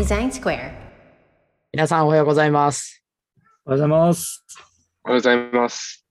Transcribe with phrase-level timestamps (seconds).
[0.00, 0.72] デザインスクエア。
[1.74, 3.04] 皆さんおはようございます。
[3.66, 4.42] おはようございます。
[5.04, 6.06] おはようございます。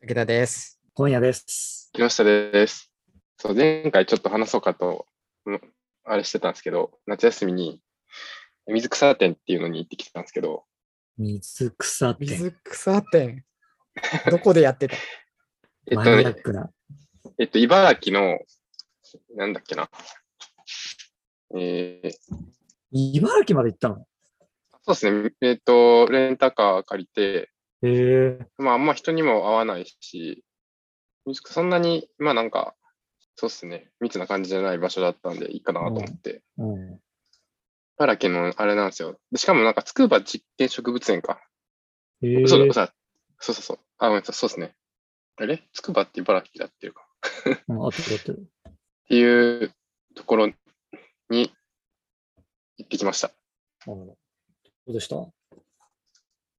[0.00, 0.80] 武田です。
[0.94, 1.90] 今夜です。
[1.92, 2.90] 木下です。
[3.36, 5.04] そう、前回ちょっと話そうかと、
[5.44, 5.60] うん
[6.04, 7.82] あれしてたんですけど、夏休みに
[8.66, 10.64] 水草店っていうのに行ってきたんですけど、
[11.18, 13.44] 水草って水草店。
[14.30, 14.96] どこでやってた？
[15.92, 16.70] えっとマニアッね、クな。
[17.38, 18.38] えっと、茨城の、
[19.36, 19.90] なんだっけな。
[21.54, 22.10] えー、
[22.96, 24.06] 茨城まで行ったの？
[24.86, 27.50] そうですね、えっと、レンタカー借りて、
[27.82, 28.46] へえ。
[28.56, 30.44] まあ、あんま人にも会わないし、
[31.44, 32.74] そんなに、まあなんか、
[33.36, 37.00] そうですね、密な感じじゃない場所だったんでいいかなと思って、うん。
[37.98, 39.18] 茨城のあれなんですよ。
[39.32, 41.40] でしかもなんか、筑波実験植物園か。
[42.46, 42.92] そうだ、さ
[43.40, 43.78] そうそうそう。
[43.98, 44.74] あ、ごめんなさい、そうですね。
[45.36, 45.66] あれ？
[45.72, 47.06] 筑波って茨城だっていうか。
[47.68, 48.48] うん合ってる合ってる。
[48.68, 48.72] っ
[49.08, 49.74] ていう
[50.14, 50.52] ところ
[51.30, 51.52] に
[52.78, 53.30] 行ってきました。
[53.86, 54.16] ど
[54.86, 55.16] うでした？
[55.16, 55.22] い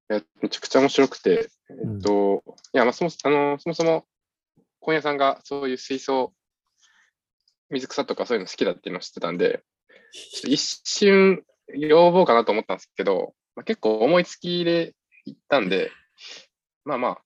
[0.10, 4.06] やめちゃくちゃ面白くて、えっと、いや、まあ、そもあのそもそも、
[4.80, 6.32] 今夜さんがそういう水槽、
[7.72, 9.64] 水草とかそういうの好きだっていうのを知ってたんで、
[10.14, 11.44] ちょっと一瞬
[11.74, 14.94] 要望かなと思ったんですけど、まあ、結構思いつきで
[15.26, 15.92] 行ったんで、
[16.84, 17.22] まあまあ、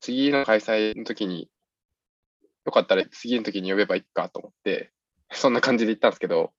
[0.00, 1.50] 次の開催の時に、
[2.64, 4.90] よかったら次の時に呼べばいいかと思って、
[5.32, 6.52] そんな感じで行ったんですけど、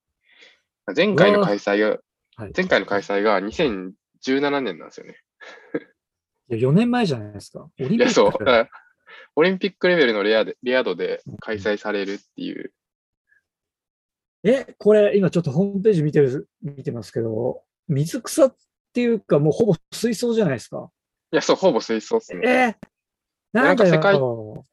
[0.96, 1.98] 前回の開催が、
[2.36, 2.54] はい。
[2.56, 5.18] 前回の開催が2017年なんですよね。
[6.50, 7.60] いや、4年前じゃないですか。
[7.64, 8.34] オリンピックそう。
[9.36, 12.74] オリンピックレベルのレアでレア度で開催されるっていう。
[14.44, 18.56] え、これ、今ちょっとホームページ見てる、見てますけど、水草っ
[18.94, 20.90] ていうか、もうほぼ水槽じゃないですか。
[21.32, 22.76] いや、そう、ほぼ水槽っすね。
[23.54, 24.64] えー、なんか世界行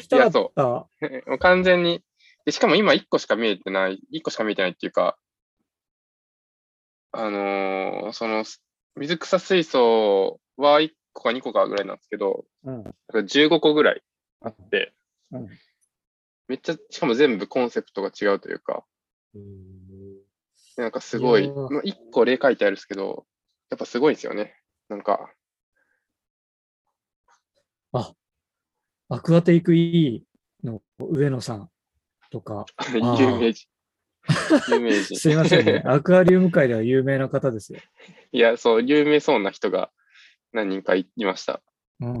[0.00, 0.88] きたかった。
[1.38, 2.02] 完全に。
[2.44, 5.16] でしかも今1個しか見えてない、1個しか見えてないっていうか、
[7.12, 8.44] あのーその、
[8.96, 12.82] 水草水槽は1個か2個かぐらいなんですけど、うん。
[12.84, 14.02] だから15個ぐらい
[14.40, 14.92] あって、
[15.30, 15.48] うん。
[16.48, 18.84] めっちゃ、しかも全部コンセプトが違うというか、
[20.76, 21.70] なんかすごい、いやー。
[21.70, 23.26] まあ、1個例書いてあるんですけど、
[23.70, 24.56] やっぱすごいんですよね。
[24.88, 25.32] なんか、
[29.08, 30.24] アクアテイク E
[30.64, 31.70] の上野さん
[32.32, 33.68] とか、ー 有名人。
[34.70, 35.16] 有名人。
[35.16, 35.82] すいませんね。
[35.86, 37.80] アクアリウム界では有名な方ですよ。
[38.32, 39.90] いや、そう、有名そうな人が
[40.52, 41.62] 何人かいいました。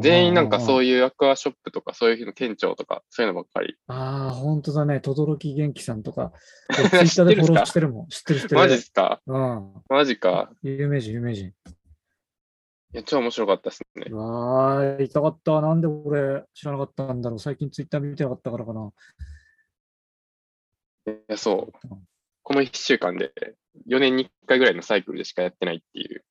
[0.00, 1.04] 全員なんかそういう。
[1.04, 3.76] アクアショップとか、そういうの店長とか、そういうのばっかり。
[3.88, 5.00] ああ、本当だね。
[5.00, 6.32] 轟元気さんとか、
[6.72, 8.08] ツイ知ッターでフォローしてるもん。
[8.08, 8.60] 知ってる知ってる。
[8.60, 9.20] マジっすか？
[9.26, 9.72] うん。
[9.88, 10.52] マジか。
[10.62, 11.48] 有名人、有名人。
[11.48, 11.52] い
[12.92, 14.06] や、超面白かったですね。
[14.10, 15.60] うわあ、行きたかった。
[15.60, 17.38] なんで俺知らなかったんだろう。
[17.40, 18.92] 最近ツイッター見てなかったからかな。
[21.06, 21.88] いや、そう。
[22.42, 23.32] この1週間で
[23.88, 26.24] 4年に1回ぐらいのサイクルでしかやってないっていう、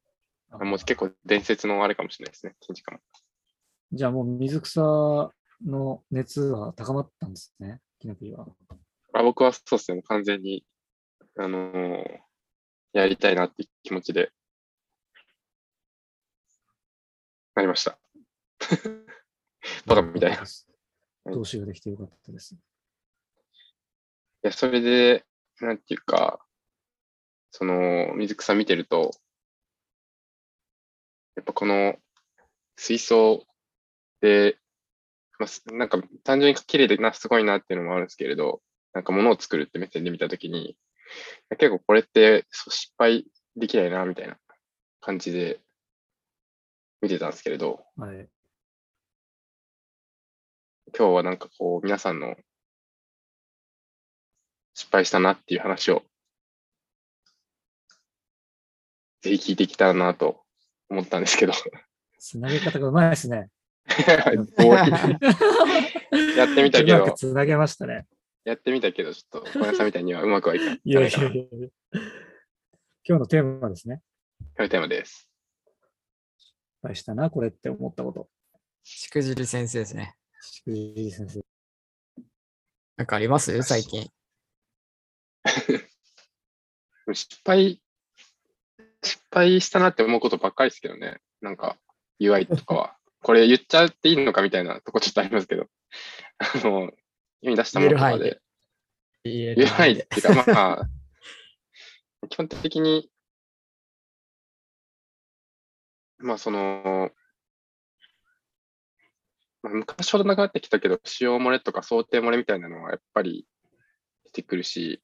[0.65, 2.53] もう結構伝説のあれかもしれないですね。
[2.59, 3.01] 展示会も
[3.93, 4.81] じゃあもう水草
[5.65, 7.79] の熱は高まったんですね。
[7.99, 8.47] キノピーは。
[9.13, 10.65] あ僕はそうですね、完全に、
[11.37, 12.03] あのー
[12.93, 14.31] やりたいなっていう気持ちで、
[17.55, 17.97] なりました。
[19.85, 20.37] バカみたいな。
[20.37, 22.57] い投資ができてよかったです。
[24.43, 25.25] や、それで、
[25.59, 26.45] なんていうか、
[27.51, 29.11] その、水草見てると、
[31.35, 31.95] やっぱこの
[32.75, 33.45] 水槽
[34.21, 34.57] で、
[35.39, 38.61] まあすなんか単純に綺麗でな、すごいなっていうのもあるんですけれど、
[38.93, 40.77] なんか物を作るって目線で見たときに、
[41.57, 43.25] 結構これってそう失敗
[43.55, 44.37] できないな、みたいな
[44.99, 45.59] 感じで
[47.01, 48.29] 見てたんですけれど、はい。
[50.97, 52.35] 今日はなんかこう皆さんの
[54.73, 56.03] 失敗したなっていう話を
[59.21, 60.41] ぜひ聞いていきたらなと
[60.89, 61.53] 思ったんですけど、
[62.17, 63.49] つなげ方がうまいですね。
[66.37, 68.07] やってみたけどうまくつなげましたね。
[68.45, 70.81] やってみたけど、ちょっと小林さんみたいにはうまくはいかない。
[70.83, 71.29] いやいやいや
[73.03, 74.01] 今日のテーマですね。
[74.55, 75.29] というテーマです。
[76.37, 78.29] 失敗したな、これって思ったこと。
[78.83, 80.15] しくじり先生ですね。
[80.41, 81.41] しくじり先生。
[82.97, 83.61] なんかあります？
[83.61, 84.09] 最近。
[87.13, 87.81] 失敗、
[89.03, 91.21] 失敗したなって思うことばっかりですけどね。
[91.41, 91.77] なんか
[92.19, 92.97] UI とかは。
[93.23, 95.69] これ言っちゃっていいのかみたいなとこちょっとありますけど。
[96.39, 96.91] あの、
[97.41, 98.41] 世に出したものとか言える範囲で
[99.23, 99.55] で。
[99.55, 103.11] 言えないっていうか、まあ、基本的に、
[106.17, 107.11] まあその、
[109.61, 113.45] まあ、昔ほどなくなってきたけど、使用漏れとか想定漏れみたいなのはやっぱり
[114.25, 115.01] 出てくるし、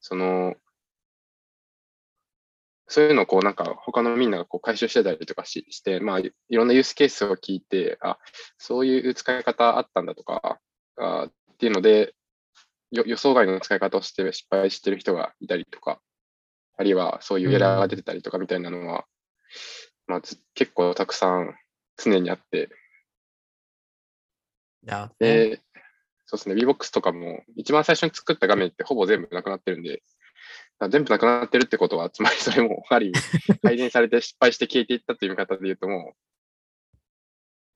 [0.00, 0.54] その、
[2.88, 8.18] そういうのをこうなんか他のみんながこう回収してたりとかしして、まあいいろんなユースケースを聞いて、あ、
[8.56, 10.58] そういう使い方あったんだとか、
[10.96, 12.14] あっていうので、
[12.90, 16.00] よ予想外の使い方をして失敗してる人がいたりとか、
[16.78, 19.04] あるいはそういうエラーが出てたりとかみたいなのは、
[20.06, 21.54] まあず結構たくさん
[21.96, 22.70] 常にあって、
[25.20, 25.50] いや、
[26.30, 30.02] そうですね、VBOX とかも一番最初に作った画面ってほぼ全部なくなってるんで、
[30.90, 36.14] 全部なくなってるってことは、つまり それもある意味改善されて失敗して消えていったっていう見方で言うとも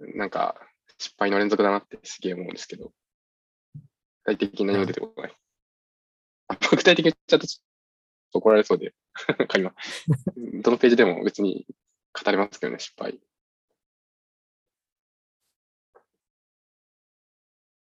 [0.00, 0.60] う、なんか
[0.98, 2.92] 失敗の連続だなってすげえ思うんですけど、
[3.74, 5.36] 具体的に何も出てこない。
[6.48, 7.64] あ具体的に言っちゃうとちょっ
[8.32, 8.92] と怒られそうで、
[9.38, 9.74] なんか今、
[10.62, 11.66] どのページでも別に
[12.12, 13.18] 語れますけどね、失敗。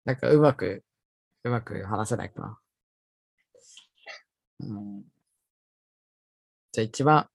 [0.05, 0.85] なんかうまく、
[1.45, 2.59] うまく話せないかな。
[4.61, 5.03] うん、
[6.73, 7.29] じゃあ一番、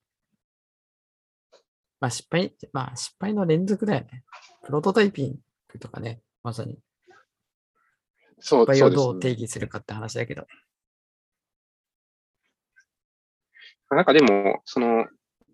[1.99, 4.23] まあ失敗、まあ失敗の連続だよね。
[4.63, 6.79] プロトタイピングとかね、まさに。
[8.39, 10.45] そう失敗をどう定義するかって話だけど。
[13.89, 15.05] なんかでも、その、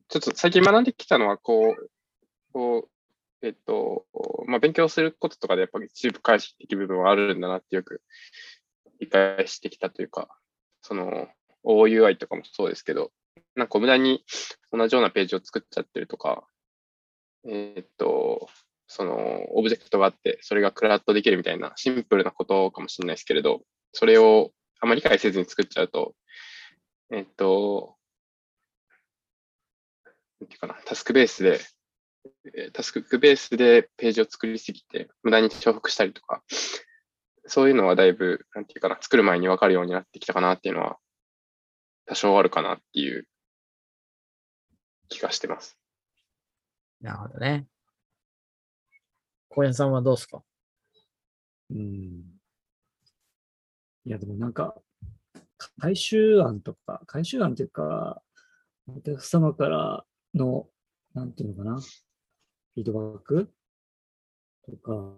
[0.09, 1.89] ちょっと最近学んできたのは、こう、
[2.51, 2.89] こう、
[3.43, 4.05] えっと、
[4.47, 8.01] まあ、勉強することとかでやっぱり一部解析的部分はあるんだなってよく
[8.99, 10.29] 理解してきたというか、
[10.81, 11.27] その、
[11.65, 13.11] OUI とかもそうですけど、
[13.55, 14.23] なんか無駄に
[14.71, 16.47] 同じようなページを作っちゃってるとか、
[17.45, 18.49] えっと、
[18.87, 23.61] その、オブジェクトがあって、それがクラッドできるみたいなシンプルなことかもしれないですけれど、
[23.91, 26.15] それをあまり理解せずに作っちゃうと、
[27.11, 27.97] えっと、
[30.39, 31.59] なんていうかな、タスクベースで、
[32.73, 36.43] タスクベースでページを作りすぎて、無駄に重複したりとか、
[37.45, 40.97] そういうのはだいぶ、なんていうかな、作る前に分かるようになってきたかなっていうのは、
[42.05, 43.27] 多少あるかなっていう
[45.09, 45.77] 気がしてます。
[47.01, 47.67] なるほどね。
[49.49, 50.41] 小屋さんはどうですか？
[51.69, 52.23] うん。
[54.05, 54.75] いや、でもなんか、
[55.79, 58.21] 回収案とか、回収案っていうか、
[58.87, 60.67] お客様からの、
[61.13, 61.79] なんていうのかな、
[62.75, 63.53] フィードバック？
[64.65, 65.15] とか、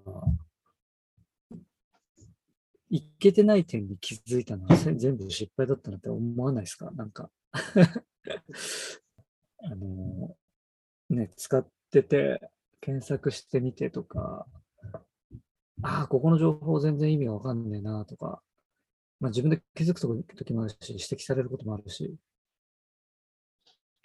[2.90, 6.92] いけてない点に気づいたのはせ全部失敗だったなって思わないですか？
[6.92, 7.30] なんか。
[9.64, 10.36] あの、
[11.10, 12.50] ね、使ってて、
[12.82, 14.46] 検索してみてとか、
[15.82, 18.44] ああ、ここの情報全然意味がわかんねえなとか、
[19.20, 22.16] まあ自分で気づくとこ時もあるし、指摘されることもあるし、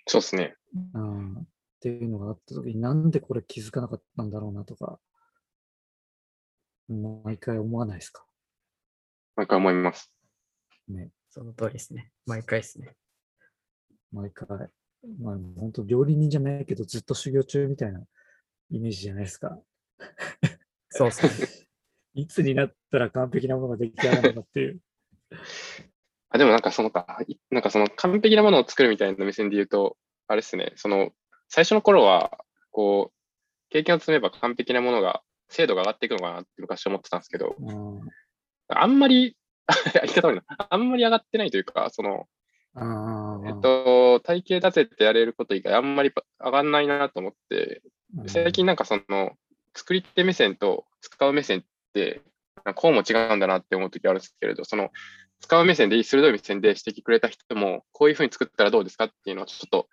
[0.06, 0.56] そうですね。
[0.94, 1.49] うん、
[1.81, 5.00] っていうのがあった時になんでこれ気づかなかったんだろうなとか、
[7.25, 8.23] 毎回思わないですか？
[9.35, 10.12] 毎回思います。
[10.88, 11.09] ね。
[11.31, 12.11] その通りですね。
[12.27, 12.94] 毎回ですね。
[14.12, 14.47] 毎回。
[15.19, 18.00] まあ本当料理人じゃないけどずっと修行中みたいな
[18.71, 19.59] イメージじゃないですか。
[20.91, 21.67] そうっすね。
[22.12, 24.81] いつになったら完璧なものが出来上がるのかっていう。
[26.29, 29.97] あ、でもなんかそのか、いなんかその完璧なものを作るみたいな目線で言うと、
[30.27, 31.12] あれですね、その、
[31.50, 32.38] 最初の頃は、
[32.70, 38.00] こう、経験を積めば完璧なものが、精度が上がっていくのかなって昔思ってたんですけど、うん。
[38.69, 39.37] あんまり、
[40.02, 42.29] 言い方悪いな、あんまり上がってないというか、その、
[43.46, 47.82] えっと、体系立ててやれること以外あんまり上がんないなと思って、
[48.17, 48.29] うん。
[48.29, 49.32] 最近なんかその、
[49.74, 52.22] 作り手目線と使う目線って、
[52.77, 54.91] こうも違うんだなって思うときあるんですけれど、その、
[55.41, 59.89] 使う目線でいい、鋭い目線で指摘くれた人も、こういうふうに作ったらどうですかっていうのは、ちょっと、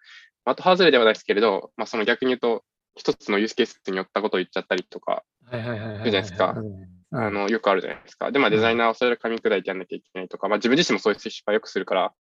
[0.56, 2.63] 的外れではないですけれど、まあ、その逆に言うと、
[2.96, 6.06] 一つのユースケースによったことを言っちゃったりとか、はいはいはいはいはい。
[6.06, 6.12] いい。
[6.12, 6.56] じゃないですか。
[6.58, 6.98] うん。
[7.12, 8.32] あの、よくあるじゃないですか。
[8.32, 12.13] で、まあ、デザイナーはそれを噛み砕いてやんなきゃいけないとか、まあ、自分自身もそういう失敗をよくするから、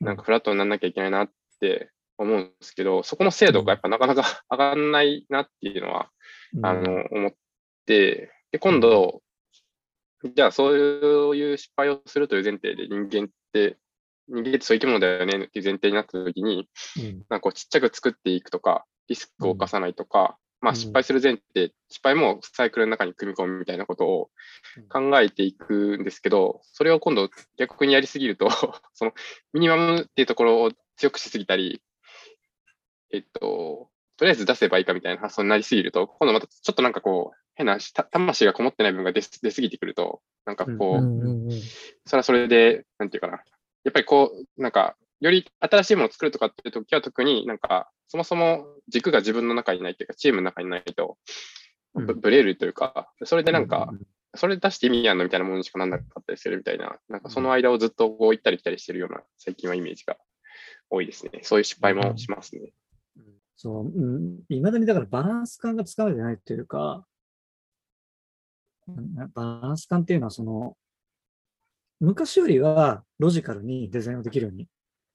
[0.00, 6.10] なんかフラットにならなきゃいけないなって思うんですけど、そこの精度がやっぱなかなか 上がんないなっていうのは、
[6.62, 7.32] あの、思っ
[7.86, 9.22] て、で、今度、
[10.22, 13.78] じゃあそういう失敗をするという前提で人間って、
[14.30, 24.30] 人間ってそういう生き物だよねっていう前提になったときに、うんなんかこうちっちゃく作っていくとか、リスクを犯さないとか、まあうん失敗する前提、失敗もサイクルの中に組み込むみたいなことを
[24.88, 28.48] 考えていくんですけど、それを今度逆にやりすぎると、
[28.94, 29.12] その
[29.52, 31.82] ミニマムっていうところを強くしすぎたり、
[33.12, 41.60] えっと、とりあえず出せばいいかみたいな発想になりすぎると、今度またちょっとなんかこう、変なた魂がこもってない部分が出す出すぎてくると、なんかこう、うんうんうん。
[42.06, 43.42] それはそれで、なんていうかな。
[43.84, 51.16] やっぱりこう、なんか、より新しいものを作るとかっていう時は特になんか、そもそも軸が自分の中にないというか、チームの中にないと、
[51.94, 54.00] うんぶぶれるというか、それでなんかう、ん
[54.36, 60.16] それ出して意味あんのみたいなものにしかなんなかったりするみたいな、なんかその間をずっとこう行ったり来たりしてるような最近はイメージが
[60.88, 61.40] 多いですね。
[61.42, 62.72] そういう失敗もしますね。
[63.56, 67.04] そう、うん、いまだにだからバランス感がつかめてないっていうか、
[68.88, 70.76] うんバランス感っていうのはその、
[72.00, 74.66] 昔よりはロジカルにデザインをできるように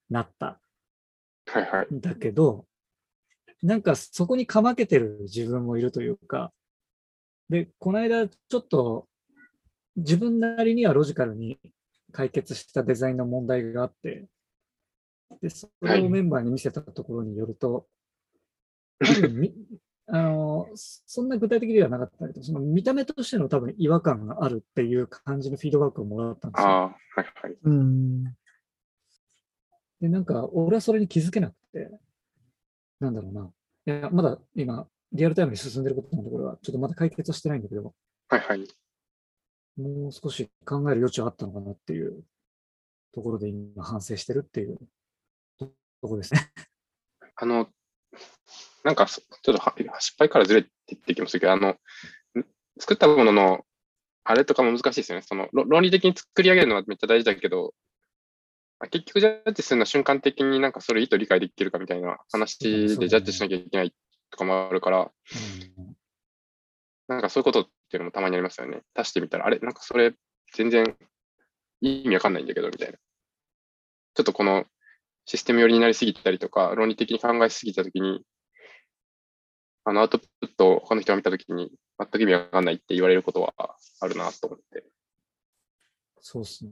[0.09, 0.59] なった。
[1.47, 1.93] はいはい。
[1.93, 2.65] んだけど、
[3.63, 6.53] なんかそこにかまけてる自分もいるというか、
[7.49, 9.07] で、この間ちょっと
[9.95, 11.59] 自分なりにはロジカルに
[12.11, 14.25] 解決したデザインの問題があって、
[15.41, 17.87] で、それをメンバーに見せたところによると、
[20.07, 26.67] あの、そんな具体的ではなかったけど、その見た目としての多分違和感があるっていう感じのフィードバックをもらったんですよ。
[26.67, 27.57] ああ、はいはい。
[27.63, 28.23] うん。
[30.01, 31.89] で、なんか、俺はそれに気づけなくて、
[32.99, 33.51] なんだろうな。
[33.87, 37.95] いや、まだ今、リアルタイムに進んでることのところは、ちょっとまだ解決はしてないんだけど、
[38.29, 38.67] はいはい。
[39.77, 42.23] もう少し考える余地はあったのかなっていう
[43.13, 44.77] ところで今反省してるっていう
[45.57, 45.65] と
[46.01, 46.51] ところですね。
[47.35, 47.67] あの、
[48.85, 51.77] なんかそ、ちょっとは失敗からずれていってきますけど、あの、ん
[52.79, 53.65] 作ったものの、
[54.23, 55.23] あれとかも難しいですよね。
[55.23, 57.73] その、ろ論理的に作り上げるのはめっちゃ大事だけど、
[58.79, 63.93] あ結局ジャッジするのは瞬間的になんかそれ意図理解できるかみたいな話でジャッジしなきゃいけない
[64.31, 64.99] とかもあるから、
[65.77, 65.95] うん
[67.07, 68.81] なんかそういうことっていうのもたまにありますよね。
[68.95, 69.59] 足してみたら、あれ？
[69.59, 70.13] なんかそれ
[70.53, 70.97] 全然
[71.81, 72.97] 意味わかんないんだけど、みたいな。
[72.97, 74.65] ちょっとこの
[75.25, 78.23] システム寄りになりすぎたりとか、論理的に考えすぎたときに、
[79.85, 83.53] あのアウトプットを他の人が見たときに、全く意味わかんないって言われることは
[84.01, 84.85] あるなと思って。
[86.19, 86.71] そうっすね。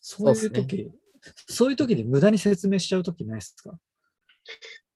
[0.00, 0.90] そういう時、
[1.48, 3.78] そういう時に無駄に説明しちゃう時ないっすか？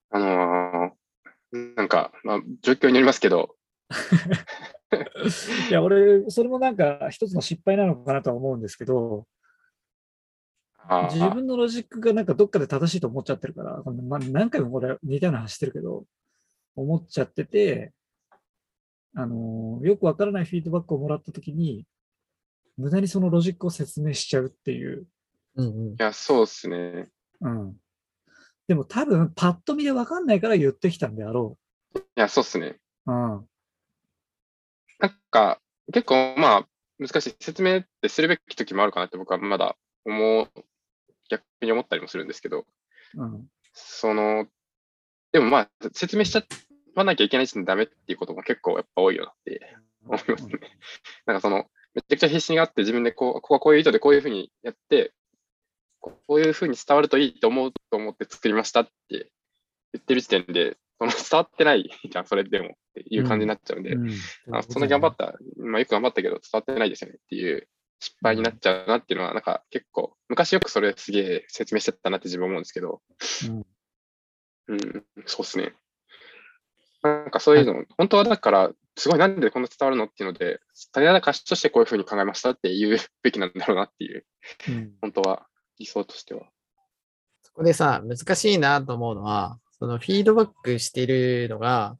[0.09, 1.03] あのー
[1.75, 3.55] なんか、まあ、状況によりますけど、
[5.69, 9.27] いや、俺、それもなんか一つの失敗なのかなとは思うんですけど、
[11.11, 16.05] 自分のロジックがなんかどっかで正しいと思っちゃってるから、まあ、何回もこれ似たような話してるけど、
[16.75, 17.93] 思っちゃってて、
[19.15, 21.85] あのーよくわからないフィードバックをもらったときに、
[22.77, 25.05] 無駄にそのロジックを説明しちゃうっていう。
[25.55, 25.95] うんうんい。
[25.99, 27.09] や、そうですね。
[27.41, 27.75] うん。
[28.67, 31.57] でも多分、パッと見でわかんないから言ってきたんであろ
[31.95, 32.79] いや、そうですね。
[33.05, 33.11] う。
[33.11, 33.47] うん。
[34.99, 35.61] なんか、
[35.93, 37.35] 結構まあ、難しい。
[37.39, 39.75] 説明ってするべき時もあるかなって僕はまだ
[40.05, 40.49] 思う、
[41.29, 42.65] 逆に思ったりもするんですけど、
[43.15, 43.47] うん。
[43.73, 44.47] その、
[45.33, 46.43] でもまあ、説明しちゃ
[46.95, 49.75] わなきゃいけない時点でダメっていうことも結構やっぱ多いよなって。
[50.05, 50.59] 思いますね。
[51.25, 55.13] なんかその、めちゃくちゃ必死にがあって自分でこう、ここはこういう意図でこういうふうにやって、
[56.01, 59.25] こういうふうに伝わるといいと思うと思って作りましたって言
[59.97, 64.11] ってる時点で、その伝わってないじゃん、それでもっていう感じになっちゃうんで、うん。
[64.55, 64.81] あそん。
[64.81, 67.67] な頑張った、まあ、よく頑張ったけど伝わってないですよねっていう
[67.99, 73.01] 失敗になっちゃうなっていうのは、なんか結構、昔よくそれすげえ説明してたなって自分思うんですけど、
[73.47, 73.65] うん
[74.67, 74.79] うん、
[75.25, 75.73] そうですね。
[77.01, 80.59] なんかそういうの、本当はだから、すごいなんでこんな伝わるのっていうので、
[80.91, 84.25] 種な歌詞としてこういうふうに考えましたって言う べきなんだろうなっていう、
[84.69, 85.47] うん本当は
[85.79, 86.47] 理想としては。
[87.43, 91.97] そこでさ、難しいなと思うのは、そのフィードバックしているのが、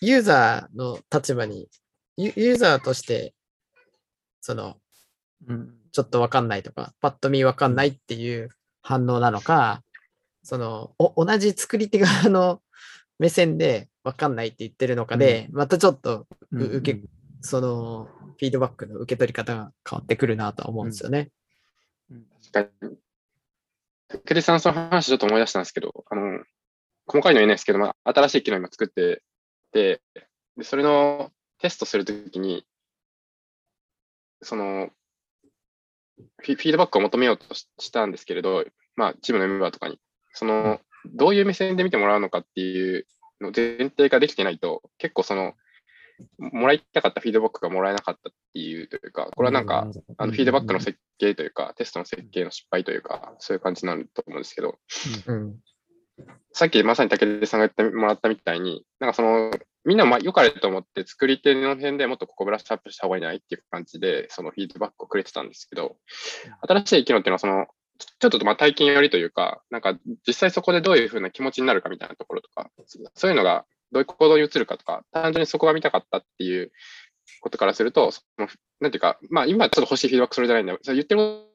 [0.00, 1.68] ユーザーの立場に、
[2.16, 3.34] ユユーザーとして、
[4.40, 4.80] その、
[5.46, 8.50] うんちょっとわかんないとか、パッと見わかんないっていう
[8.82, 9.82] 反応なのか、
[10.48, 12.62] その、お同じ作り手側の
[13.18, 17.00] 目線でわかんないって言ってるのかで、またちょっと、うんう受け
[17.42, 21.28] その、フィードバックの受け取り方が変わってくるなとは思うんですよね。
[22.50, 22.96] 確かに。
[24.08, 26.42] 武田さん、その話ちょっと思い出したんですけど、あの、
[27.06, 29.22] 細かいの言えないですけど、まあ、新しい機能今作って
[29.72, 30.00] て、
[30.56, 32.64] で、それのテストするときに、
[34.40, 34.88] その、
[36.38, 38.64] フィフィードバックを求めようとししたんですけれど、
[38.96, 40.00] まあ、チームのメンバーとかに、
[40.32, 43.06] その、どういう目線で見てもらうのかっていう
[43.40, 45.54] の前提ができてないと、結構その、
[46.38, 54.78] もらいたかったフィードバックがもらえなかったっていうというか、これはなんか、あのフィードバックの設計というか、テストの設計の失敗というか、そういう感じになると思うんですけど、
[55.26, 55.56] うん。
[56.52, 59.52] さっきまさに武田さんが言ってもらったみたいに、なんかその、
[59.84, 65.96] みんなまあ良かれと思って作り手の辺でもっとここブラッシュアップした方がいいないっていう感じで、そのフィードバックをくれてたんですけど、
[66.62, 67.66] 新しい機能っていうのはその、
[67.98, 72.70] ちょっとまあ体験寄りというか、なんか実際そこでどういうふうな気持ちになるかみたいなところとか、
[73.14, 76.70] そういうのがどういう行動に移るかとか、単純にそこが見たかったっていう
[77.40, 78.48] ことからすると、その
[78.80, 80.78] なんていうか、まあ今ちょっと欲しいフィードバックそれじゃないんだよ。
[80.82, 81.48] それ言ってるこ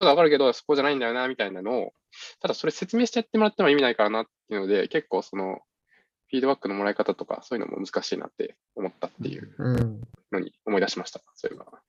[0.00, 1.92] とはわかるけど、そこじゃないんだよな、みたいなのを、
[2.40, 5.60] ただそれ説明してやってもらっても意味ないからなっていうので、結構その、
[6.28, 10.00] フィードバックのもらい方とか、そういうのも難しいなって思ったっていううん。
[10.32, 11.20] のに思い出しました。
[11.34, 11.80] そういえば。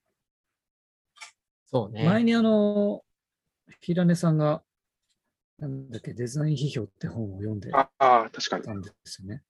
[1.66, 2.04] そうね。
[2.04, 3.02] 前にあの、
[3.80, 4.62] 平根さんが
[5.58, 8.64] なんだっけ、デザイン批評って本を読んでああ、確かに。
[8.64, 9.42] たんですよね。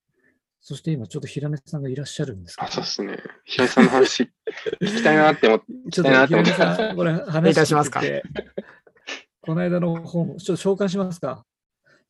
[0.61, 3.17] そして今ちょっと平根さんがいらっしゃるんですけあ、ど、そうですね。
[3.45, 4.23] 平井さんの話
[4.81, 8.45] 聞きたいなって思って、ちょっ聞きたいなとって思って平根さん、これお願い話いたしますかしてて
[9.41, 11.45] この間の本、ちょっと紹介しますか。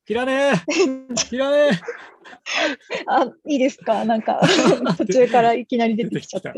[0.04, 0.52] 平根
[1.28, 1.70] 平根
[3.06, 4.04] あ、いいですか？
[4.04, 4.40] なんか、
[4.96, 6.52] 途中からいきなり出てきちゃって。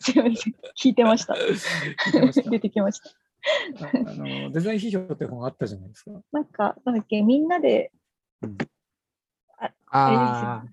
[0.00, 0.54] すいません。
[0.80, 1.34] 聞いてました
[2.50, 3.10] 出てきました。
[3.80, 6.10] ああのデザイン批評って本あったじゃないですか。
[6.32, 7.92] なんか、なんだっけ、みんなで、
[9.60, 10.72] あ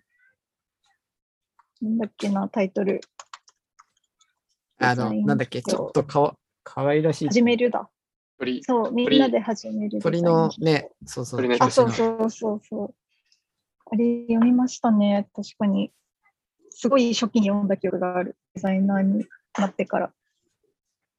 [1.82, 3.02] なんだっけな、タイトル。
[4.80, 7.28] あ、あの、なんだっけ、ちょっとかわかわいらしい。
[7.28, 7.90] 始めるだ。
[8.40, 10.00] 鳥、そう、みんなで始める。
[10.00, 10.50] 鳥の。
[10.60, 11.58] ね、そうそう。
[11.60, 11.92] あ、そうう。
[11.92, 12.96] そうそうそう。
[13.92, 15.30] あれ読みましたね。
[15.36, 15.92] 確かに。
[16.70, 18.38] すごい初期に読んだ記憶がある。
[18.56, 19.26] デザイナーに
[19.58, 20.14] なってから。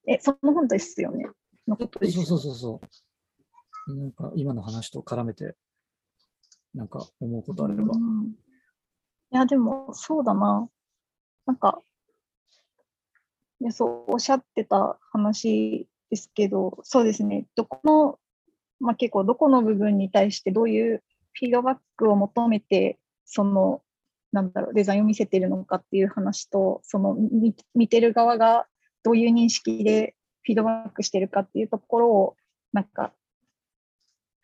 [0.06, 1.26] え、その本ですよね。
[1.68, 2.80] のことですそうそうそうそ
[3.86, 3.96] う。
[3.96, 5.54] なんか今の話と絡めて、
[6.74, 7.82] なんか思うことあれば。
[7.94, 8.34] うん
[9.34, 10.68] いや、でも、そうだな。
[11.44, 11.82] なんか、
[13.60, 18.20] いや、そう、おっしゃってた話ですけど、そうですね、どこの、
[18.78, 21.02] まあ、結構、どこの部分に対してどういう
[21.32, 23.82] フィードバックを求めて、その、
[24.30, 28.68] なんだろう、デザインを見せてるのかっていう話と、その、見見てる側が
[29.02, 30.14] どういう認識で
[30.44, 32.36] フィードバックしてるかっていうところを、
[32.72, 33.12] なんか、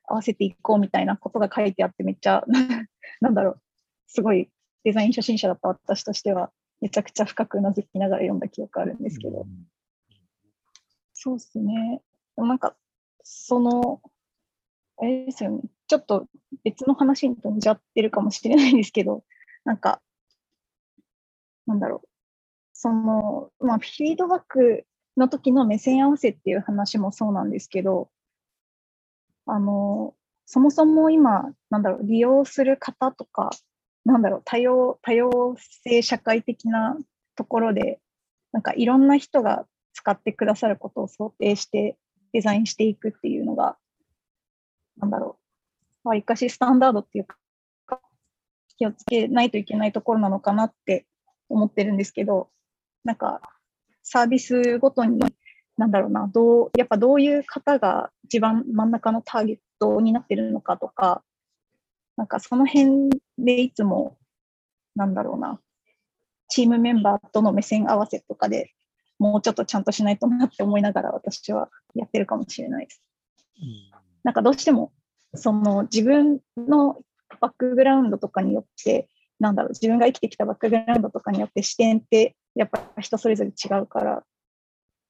[0.04, 2.44] 合わせていこうみたいなことが書いてあって、めっちゃ、
[3.20, 3.60] なんだろう、
[4.06, 4.50] すごい
[4.84, 9.46] デザイン初心者だった私としては、めちゃくちゃ深くうなずきながら読んだ記憶あるんですけど、
[11.12, 12.02] そうですね。
[12.36, 12.74] でもなんか、
[13.22, 14.00] その、
[14.96, 16.26] あれですよね、ちょっと
[16.64, 19.24] 別の話に飛んじゃってるかもしれないんですけど、
[19.64, 20.00] なんか、
[21.66, 22.08] なんだろう、
[22.72, 28.10] その、まあ、フィードバックの時の目線合わせっていう話もそうなんですけど、
[29.46, 30.14] あの、
[30.46, 33.50] そもそも今、なんだろう、利用する方とか、
[34.04, 36.96] なんだろう、多様、多様性社会的な
[37.36, 38.00] ところで、
[38.52, 41.96] なんかいろんな人が使ってくださることを想定して
[42.32, 43.76] デザインしていくっていうのが、
[44.96, 45.38] なんだろ
[46.04, 47.36] う、わりかしスタンダードっていうか、
[48.76, 51.06] 気をつけないといけないところなのかなって
[51.48, 52.50] 思ってるんですけど、
[53.04, 53.40] なんか
[54.02, 55.20] サービスごとに、
[55.76, 61.22] なんだろうな、どう、やっぱどういう方が一番真ん中のターゲットになってるのかとか、
[62.16, 64.18] なんかその辺でいつも、
[64.94, 65.60] なんだろうな、
[66.48, 68.72] チームメンバーとの目線合わせとかで
[69.20, 73.02] もうちょっとちゃんとしないとなって思いながら私はやってるかもしれないです。
[74.24, 74.92] なんかどうしても、
[75.34, 77.02] その自分の
[77.38, 79.08] バックグラウンドとかによって、
[79.38, 84.24] なんだろう、自分が生きてきたバックグラウンドとかによって視点ってやっぱ人それぞれ違うから、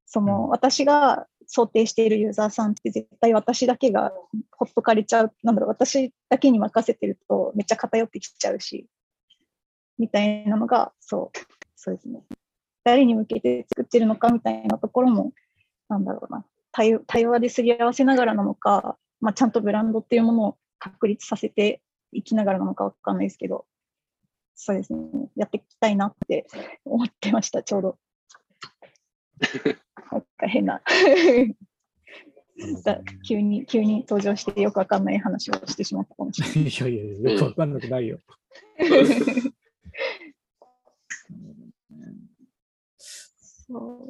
[0.07, 4.13] その私が想定しているユーザーさんって絶対私だけが
[4.53, 8.87] ほっとかれちゃう、なんだろう、私だけに任せてるとめっちゃ偏ってきちゃうし、
[9.99, 11.39] みたいなのが、そう、
[11.77, 12.23] そうですね。
[12.85, 15.33] 誰に向けて作ってるのかみたいなところも、
[15.89, 23.67] なんだろうな、対対話ですり合わせながらなのか、まあ、ちゃんとブランドっていうものを確立させていきながらなのかわかんないですけど、
[24.55, 25.01] そうですね、
[25.37, 26.47] やっていきたいなって
[26.85, 27.99] 思ってました、ちょうど。
[30.13, 30.83] なんか変な
[32.85, 36.71] だ急に、急に登場してよくわかんない話をしてしまったかもしれない。
[36.71, 38.19] いやいやいや、よくわかんなくないよ。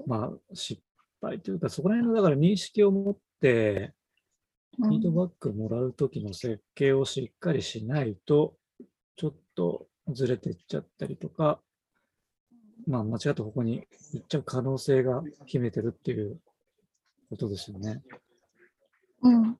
[0.06, 0.82] まあ、失
[1.20, 3.92] 敗というか、そこら辺のだから認識を持って、
[4.76, 8.56] フィードバックもらうときの設計をしっかりしないと、
[9.16, 11.60] ちょっとずれてっちゃったりとか、
[12.86, 16.40] まあ、間違った方向に行っちゃう可能性が秘めてるっていう
[17.28, 18.02] ことですよね。
[19.22, 19.58] うん、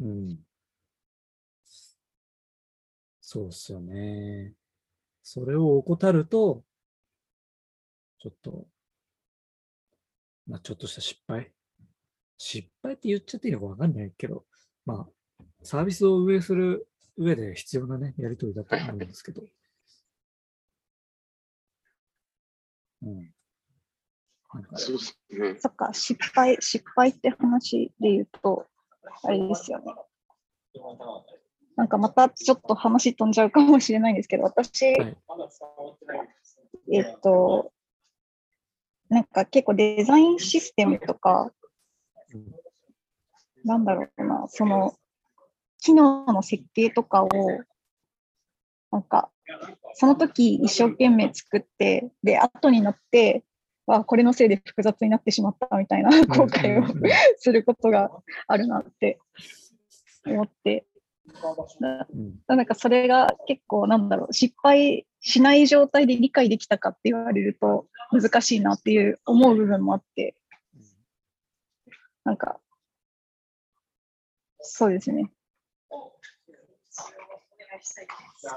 [0.00, 0.38] うん。
[3.20, 4.52] そうっすよね。
[5.22, 6.62] それを怠ると、
[8.20, 8.66] ちょっと、
[10.46, 11.50] まあ、ちょっとした失敗。
[12.38, 14.44] 失敗って言っちゃっていいのかわかんないけど、
[14.84, 19.42] まあ、サービスを運営する上で必要なね、やりとりだと思うんですけど。
[24.76, 25.56] そうですね。
[25.58, 28.66] そっか、失敗、失敗って話で言うと、
[29.24, 29.94] あれですよね。
[31.76, 35.16] なんかまたちょっと話飛んじゃうかもしれないんですけど、私、はい
[36.92, 37.72] えっと、
[39.08, 41.52] なんか結構デザインシステムとか、
[42.34, 42.44] うん
[43.64, 44.94] なんだろうな、その、
[45.80, 47.28] 機能の設計とかを、
[48.90, 49.30] なんか、
[49.94, 53.44] その時一生懸命作って、で、後になって、
[53.88, 56.86] あこれのせいで複雑になってしまったみたいな後悔を
[57.38, 58.10] することが
[58.48, 59.20] あるなって
[60.26, 60.86] 思って、
[61.80, 62.40] なうん。
[62.46, 70.34] なんかそれが結構なんだろう、失敗しない状態で理解できたかって言われると難しいなっていう思う部分もあって、
[72.24, 72.60] なんか、
[74.60, 75.30] そうですね。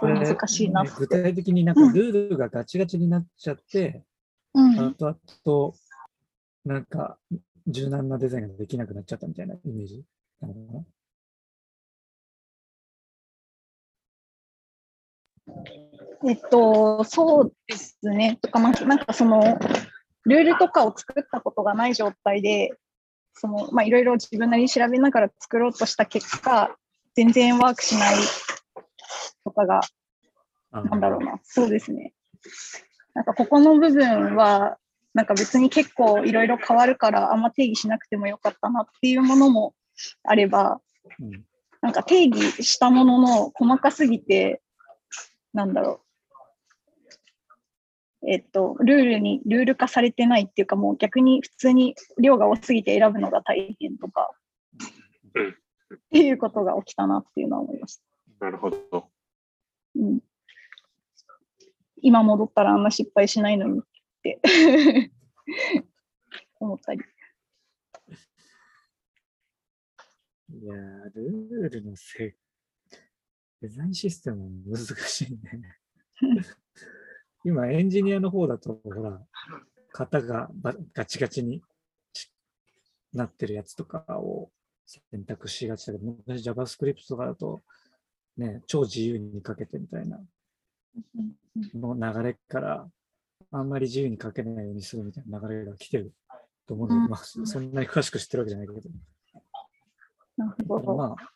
[0.02, 0.84] 難しいな。
[0.84, 4.04] ね具体的になんかルールがガチガチになっちゃって、
[4.54, 5.73] うん、後々、
[6.65, 7.17] なんか
[7.67, 10.04] 柔軟なデザインができなくなっちゃったみたいなイメージ
[10.41, 10.84] なのかな？
[16.28, 18.38] えっと、そうですね。
[18.41, 19.58] とか、まあ、なんかその、
[20.25, 22.71] ルールとかを作ったことがない状態で、
[23.34, 26.75] その、まあ、いろいろ自分なりに調べながら作ろうとした結果、
[27.15, 28.15] 全然ワークしない
[29.43, 29.82] とかが、
[30.72, 32.13] あなんだろうな、そうですね。
[33.13, 34.78] なんかここの部分は、
[35.13, 39.74] なんか別に結構いろいろ変わるから、あんま定義しなくてもよかったなっていうものも
[40.24, 40.82] あれば、
[41.19, 41.45] うん。
[41.82, 44.62] なんか定義したものの細かすぎて、
[45.54, 46.02] なんだろ
[48.22, 48.30] う。
[48.30, 54.30] えっと、ルールに、ルール化されてないっていうか、もう逆に普通に量が多すぎて選ぶのが大変とか、
[55.36, 55.56] うん
[55.95, 58.45] っていうことが起きたなっていうのは思いました。
[58.45, 59.10] なるほど。
[59.95, 60.19] うん、
[62.02, 63.84] 今戻ったらあんな失敗しないのにっ
[64.23, 64.39] て
[66.60, 67.02] 思ったり。
[70.52, 72.36] いやー、ルールのせ
[73.62, 75.39] デザインシステムも難しいね。
[77.43, 79.21] 今、エンジニアの方だと、ほら、
[79.93, 81.62] 型がばガチガチに
[82.13, 82.32] し
[83.13, 84.52] なってるやつとかを
[85.12, 87.62] 選択しがちだけど、昔 JavaScript とかだと、
[88.38, 90.19] ね、超自由に書けてみたいな
[91.75, 92.89] の流れから、
[93.52, 96.13] あんまり自由に書けないようにするみたいな流れが来てる
[96.67, 98.82] と思うんだけど、うんまあ、そそんなに詳しく知ってるわけじゃないけど。
[100.38, 100.95] なるほど。
[100.95, 101.34] まあ、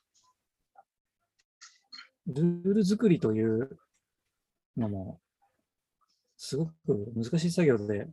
[2.28, 3.78] ルール作りという
[4.78, 5.20] のも、
[6.38, 6.74] すごく
[7.16, 8.08] 難しい作業で、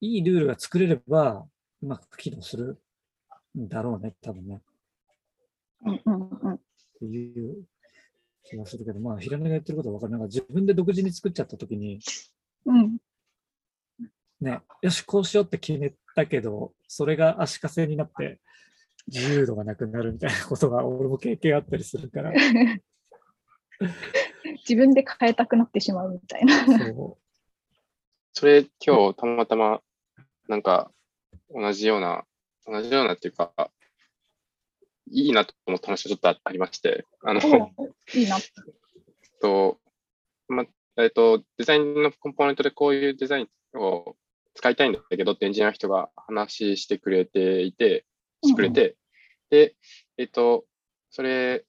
[0.00, 1.46] いいルールが作れれば、
[1.82, 2.78] うまく機能するん
[3.56, 4.60] だろうね、多分ね。
[5.84, 6.58] うんうんうんっ
[6.98, 7.64] ていう
[8.44, 10.12] 気がするけど、まあ、平野が言ってることは分かる。
[10.12, 12.00] なんか自分で独自に作っちゃったときに、
[12.64, 12.96] うん
[14.40, 18.40] ね、よし、こうしようって決めたけど、それが足かせになって、
[19.08, 22.32] 自由度がなくなるみたいなことが、俺も経験あったりするから、
[24.68, 26.66] 自分で変えたくなってしまうみたいな。
[26.66, 27.26] そう
[28.32, 29.80] それ今日たまたま
[30.46, 30.92] なんか
[31.48, 32.26] 同じような、
[32.66, 33.52] 同じようなっていうか、
[35.10, 37.40] いいなと思った話がちょっとありまして、あの、
[38.14, 38.36] いいな。
[39.40, 39.78] と、
[40.48, 40.64] ま、
[40.96, 44.16] えっと、デザインのコンポーネントでこういうデザインを
[44.54, 48.04] 使いたいんだけどってエンジニアの人が話してくれていて、
[48.42, 48.96] してくれて、
[49.50, 49.76] で、
[50.18, 50.64] えっと、
[51.10, 51.64] それ、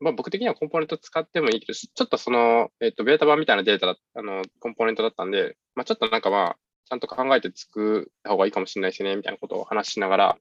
[0.00, 10.38] まあ僕的にはコンポーネント使ってもいいけど、ちょっとその、えっと、ベータ版みたいなデータだ、あの、コンポーネントだったんで、まあちょっとなんかまあ、ちゃんと考えて作った方がいいかもしれないですね、みたいなことを話しながら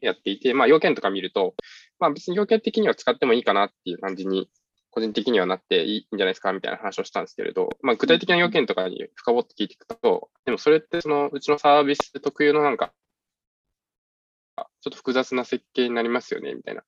[0.00, 1.54] やっていて、まあ要件とか見ると、
[1.98, 4.48] まあ別に要件的には使ってもいいかなっていう感じに
[4.90, 12.94] 個人的にはなっていいんじゃないですかみたいな話をしたんですけれど、まあ、具体的な要件とかに深掘って聞いていくと、でもそれってそのうちのサービス特有のなんか、
[14.56, 16.82] ちょっと複雑な設計になりますよねみたいな。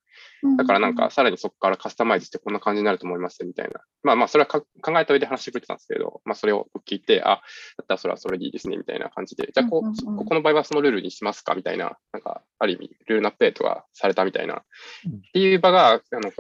[0.57, 3.81] だからなんかさらにそこからカスタマイズしてこんな感じになると思いますみたいな。
[4.02, 14.62] まあまあそれはか考えた上で話してくれてたんですけれど、まあそれを聞いて、あ、だったらそれはそれでいいですねみたいな感じで、じゃあこここの場合はそのルールにしますかみたいな、なんかある意味ルールのアップデートがされたみたいな、
[15.07, 15.12] うん。
[15.16, 16.33] っていう場が、あの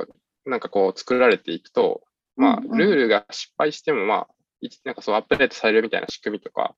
[0.46, 2.02] なんかこう作られていくと、
[2.36, 4.28] まあルールが失敗してもまあ、
[4.60, 6.74] いなんかそうアップデートされるみたいな仕組みとか、まあ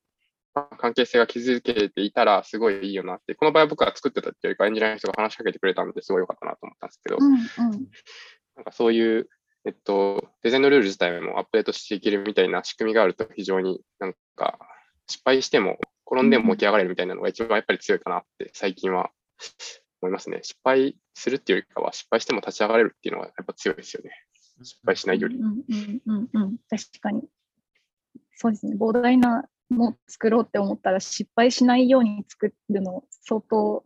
[0.55, 7.89] 関係性が築けていたらすごいいいよなって、この場合は僕が作ってたっていうよりかエンジニアの人が話しかけてくれたのですごい良かったなと思ったんですけど、うんうん
[8.57, 9.29] なんかそういう、
[9.65, 14.59] えっと、デザインのルール自体もアップデートしていけるみたいな仕組みがあると非常になんか
[15.07, 15.79] 失敗しても
[16.11, 19.11] 転んでも起き上がれるみたいなのが一番やっぱり強いかなって最近は
[20.03, 20.41] 思いますね。
[20.43, 24.11] 失敗するっていうよりかは失敗しても立ち上がれるっていうのがやっぱ強いですよね。
[24.63, 25.37] 失敗しないより。
[25.37, 27.23] うんうんうんうん、確かに。
[28.35, 33.85] そうですね、膨大なもの作ろうって思ったら失敗しないように作るの相当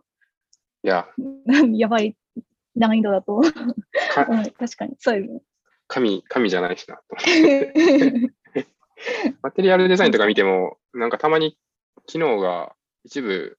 [0.82, 1.08] いや、
[1.72, 2.16] やばい
[2.74, 3.34] 難易度だと。
[3.34, 5.40] 思 うか確かに、そうですね。
[5.86, 7.02] 神、神じゃないしなと。
[7.10, 8.32] 思って。
[9.42, 11.58] マテリアルデザインとか見ても、なんかたまに
[12.06, 13.58] 機能が一部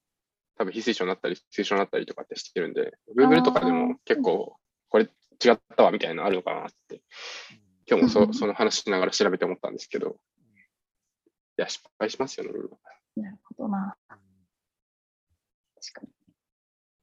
[0.56, 4.56] 多分非推奨になったり、推奨になったりとかってしてるんで、Google とかでも結構
[4.88, 7.02] これ違ったわみたいなのあるのかなって、
[7.88, 8.34] 今日もそうん。
[8.34, 10.16] その話しながら調べて思ったんですけど、
[11.56, 12.58] や、失敗しますよね、
[13.16, 13.22] な。
[13.24, 13.96] なるほどな。
[14.08, 14.20] 確
[15.92, 16.08] かに。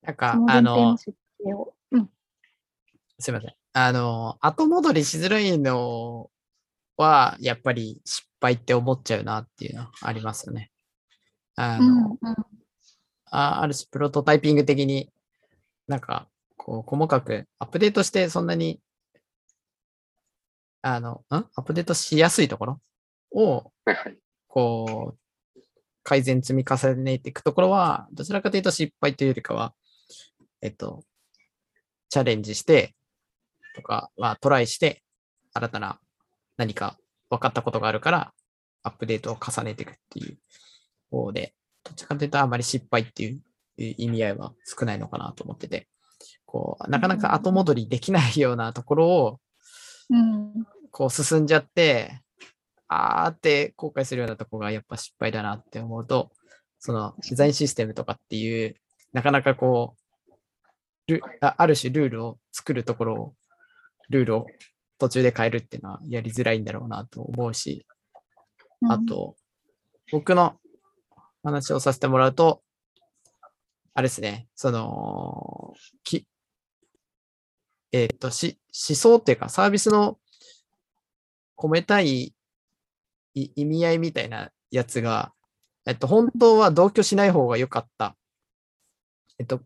[0.01, 0.97] なんかその、あの。
[1.91, 2.09] うん。
[3.19, 3.55] すいません。
[3.73, 6.29] あの、後戻りしづらいの
[6.97, 10.71] は、やっぱり失敗って思っちゃうなっていうのはありますよね。
[11.55, 12.35] あの、うんうん
[13.35, 15.09] あある種プロトタイピング的に
[15.87, 18.79] なんか、こう、細かくアップデートしてそんなに、
[20.81, 21.35] あの、ん？
[21.35, 22.81] アップデートしやすいところ
[23.31, 24.22] を、はいはい。
[24.53, 25.61] こう、
[26.03, 29.73] 改善積み重ねていくところは、どちらかというと失敗というよりかは、
[30.61, 31.03] えっと、
[32.09, 32.93] チャレンジして、
[33.75, 35.01] とかはトライして、
[35.53, 35.99] 新たな
[36.55, 36.99] 何か
[37.31, 38.31] 分かったことがあるから、
[38.83, 40.37] アップデートを重ねていくっていう
[41.09, 43.41] 方で、どっちかというとあまり失敗っていう
[43.77, 45.87] 意味合いは少ないのかなと思ってて、
[46.45, 49.39] こう、なかなか後戻りできないようなところを、
[50.11, 50.67] うん。
[50.91, 52.21] こう進んじゃって、
[52.93, 56.31] あーって後悔するようなとこがやっぱ失敗だなって思うと、
[56.79, 58.75] そのデザインシステムとかっていう、
[59.13, 60.33] なかなかこう、
[61.07, 63.33] ルあある種ルールを作るところを、
[64.09, 64.47] ルールを
[64.97, 67.85] 途中で変えるっていうのはやりづらいんだろうなと思うし、
[68.89, 69.35] あと、
[70.11, 70.55] 僕の
[71.43, 72.61] 話をさせてもらうと、
[73.93, 76.27] あれですね、その、き
[77.91, 80.17] えーっと、し、思想っていうかサービスの
[81.55, 82.33] 込めたいい
[83.33, 85.33] 意味合いみたいなやつが、
[85.85, 88.15] えっと、本当は同居しない方が良かった。
[89.39, 89.61] えっと、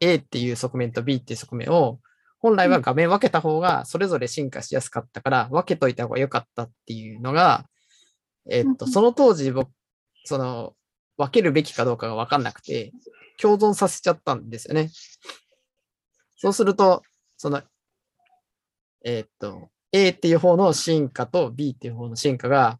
[0.00, 2.00] A っていう側面と B っていう側面を、
[2.38, 7.66] 本来は画面分けた方がそれぞれ進化しやすかったから、分けといた方が良かったっていうのが、
[8.48, 9.70] えっと、うんその当時僕、
[10.24, 10.74] その、
[11.16, 12.92] 分けるべきかどうかが分かんなくて、
[13.38, 14.90] 共存させちゃったんですよね。
[16.36, 17.02] そうすると、
[17.36, 17.62] その、
[19.04, 22.78] えっと、A っていう方の進化と B っていう方の進化が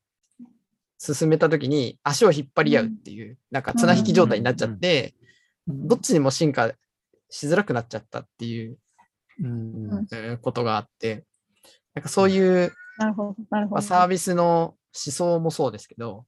[1.01, 5.15] 進めたときに足を引っ張り合うっていう、なんか綱引き状態になっちゃって、
[5.67, 6.73] どっちにも進化
[7.31, 8.77] しづらくなっちゃったっていう
[9.43, 9.91] うん。
[9.91, 11.25] うんえーことがあって、
[11.95, 12.73] なんかそういう。
[13.71, 16.27] まあ、サービスの思想もそうですけど、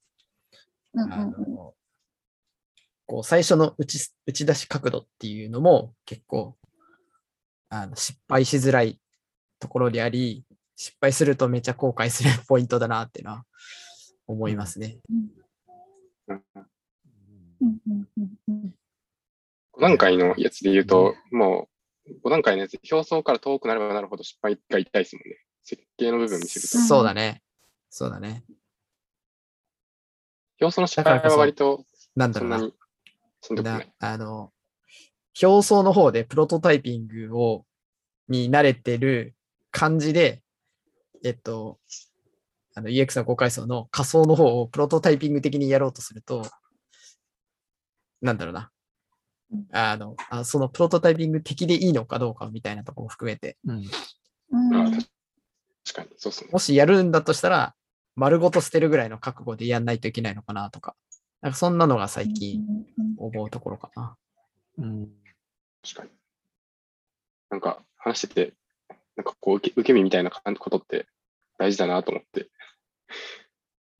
[0.96, 1.54] あうんうんうん。
[1.54, 1.74] の
[3.04, 6.56] こう最初の打ち打ち出し角度っていうのも結構
[7.68, 8.98] あの失敗しづらい
[9.58, 13.44] ところであり、失敗するとめちゃ後悔するポイントだなっていうのは
[14.32, 14.98] 思いますね。
[19.74, 21.68] 5段階のやつで言うと、も
[22.06, 25.28] う5段階のやつ、表層から遠くなればなるほど失敗が痛いですもん。
[25.28, 25.38] ね。
[25.62, 26.78] 設計の部分見せると。
[26.78, 27.42] そうだね。
[27.90, 28.44] そうだね。
[30.60, 31.84] 表層の失敗は割と
[32.16, 32.32] なん。
[32.32, 32.58] だろうな。
[33.62, 33.84] な。
[33.98, 34.52] あの、
[35.40, 37.64] 表層の方でプロトタイピングを、
[38.28, 39.34] に慣れてる
[39.70, 40.42] 感じで、
[41.24, 41.78] えっと、
[42.74, 46.46] あの EX の5階層の仮想の方をプロトタイピング的にやろうとすると、
[48.20, 48.70] なんだろうな
[49.52, 49.66] うん。
[49.72, 53.84] あの、あそのプロトタイピング的でいいのかどうかみたいなところも含めて、うん
[54.52, 54.90] うんあ
[55.84, 56.50] 確かに、そうですね。
[56.52, 57.74] もしやるんだとしたら、
[58.14, 60.94] 丸ごと捨てるぐらいの覚悟でやんないといけないのかなとか、
[61.40, 62.62] なんかそんなのが最近
[63.18, 64.16] 思うところかな。
[64.78, 65.08] うん
[65.82, 66.10] 確かに。
[67.50, 68.54] なんか話してて、
[69.16, 71.06] なんかこう受け受け身みたいなことって
[71.58, 72.48] 大事だなと思って、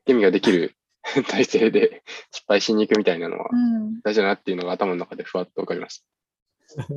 [0.05, 0.75] 受け身ができる
[1.29, 6.07] 体制で失敗しに行くみたいなのはうん大事だなっていうのが頭の中でふわっと浮かびました。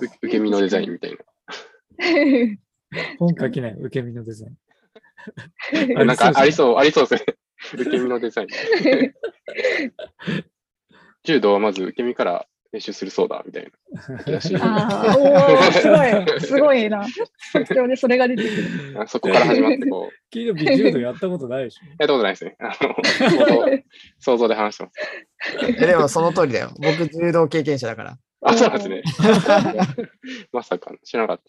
[0.00, 1.18] う受け身のデザインみたいな。
[3.18, 4.56] 本書きない、受け身のデザイン。
[6.06, 7.36] なんかありうそう、ありそうですね。
[7.74, 8.48] 受け身のデザイン。
[11.24, 13.72] 柔道はまず受け身から練習するそうだ、みたい
[14.26, 14.40] な。
[14.40, 14.58] すご
[16.04, 17.06] い、すごいな。
[17.52, 19.08] 即興でそれが出てくる。
[19.08, 21.86] そこから始まってこう、キーのビ柔道やったことないでしょ。
[21.88, 22.56] やったことないですね。
[22.58, 22.94] あの
[24.18, 24.98] 想像で話してます。
[25.82, 26.72] えでもその通りだよ。
[26.76, 28.18] 僕、柔道経験者だから。
[28.42, 29.02] あ、そうなんですね。
[30.52, 31.40] まさか知らなかっ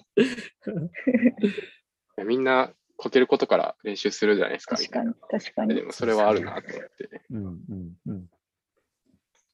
[2.17, 2.23] た。
[2.23, 4.77] みんなこけることから練習するじゃないですか。
[4.77, 5.87] 確かに、確かみたいなでに。
[5.87, 7.21] もそれはあるなと思って。
[7.29, 8.29] うんうんうん。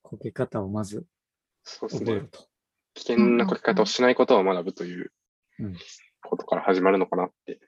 [0.03, 1.03] こけ方をまず
[1.65, 2.21] そうですね。
[2.93, 5.11] 危険なこけ方をしないことを学ぶという
[5.59, 5.75] うん
[6.21, 7.59] ことから始まるのかなって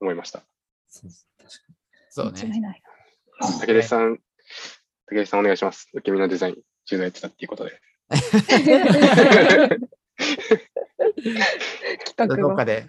[0.00, 0.42] 思いました。
[0.88, 1.10] そう
[2.10, 2.80] そうね。
[3.60, 4.20] 武出さん、
[5.06, 5.88] 武出さんお願いします。
[5.92, 6.56] 受け身のデザイン、
[6.86, 7.80] 柔道やってたっていうことで。
[12.04, 12.36] 企画が。
[12.36, 12.88] どっかで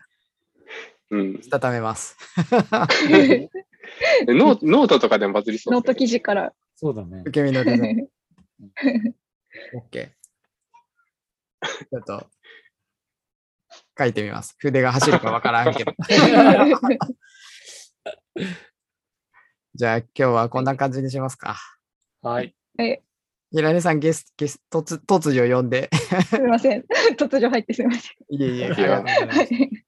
[1.09, 1.41] うん。
[1.41, 2.17] したためます。
[4.25, 6.45] でノーノートとかでもバズりそうノート記事から。
[6.47, 6.51] に。
[6.75, 7.31] そうだね受。
[7.31, 8.07] け身のデザイン。
[9.91, 10.09] OK。
[11.91, 12.29] ちょっと、
[13.97, 14.55] 書いてみます。
[14.59, 15.93] 筆が走るかわからんけど。
[19.75, 21.57] じゃあ今日はこんな感じにしますか。
[22.21, 22.55] はい。
[22.79, 23.01] え、
[23.51, 25.89] 平根さんゲスゲス突突如呼んで。
[26.29, 26.85] すみません。
[27.17, 28.13] 突如入ってすみません。
[28.29, 29.09] いえいえ、いやは
[29.43, 29.85] い。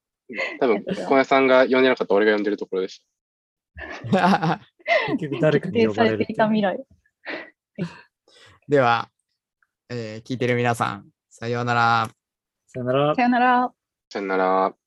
[0.60, 3.02] 多分、小屋さんが呼んでなかった俺が呼んでるところでし
[4.12, 4.66] ます。
[5.18, 6.84] 結局誰かに定呼ばれるってされていた未来。
[8.68, 9.10] では、
[9.90, 12.10] えー聞いてる皆さん、さようなら。
[12.66, 13.22] さよならさ。
[13.22, 13.70] よなら。
[13.70, 13.76] た。
[14.10, 14.87] さよなら。